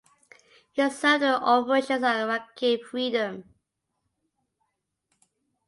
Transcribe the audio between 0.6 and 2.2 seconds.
He served during Operation